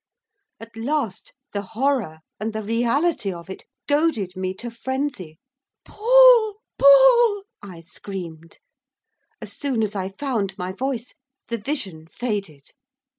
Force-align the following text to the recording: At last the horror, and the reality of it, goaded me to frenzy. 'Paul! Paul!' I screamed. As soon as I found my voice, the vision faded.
At 0.59 0.75
last 0.75 1.31
the 1.53 1.61
horror, 1.61 2.21
and 2.39 2.53
the 2.53 2.63
reality 2.63 3.31
of 3.31 3.51
it, 3.51 3.65
goaded 3.87 4.35
me 4.35 4.55
to 4.55 4.71
frenzy. 4.71 5.37
'Paul! 5.85 6.55
Paul!' 6.79 7.43
I 7.61 7.81
screamed. 7.81 8.57
As 9.43 9.53
soon 9.53 9.83
as 9.83 9.95
I 9.95 10.09
found 10.09 10.57
my 10.57 10.71
voice, 10.71 11.13
the 11.49 11.59
vision 11.59 12.07
faded. 12.07 12.71